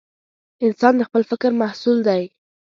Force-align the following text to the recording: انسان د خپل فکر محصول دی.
انسان 0.65 0.93
د 0.97 1.01
خپل 1.07 1.23
فکر 1.31 1.49
محصول 1.61 1.97
دی. 2.07 2.23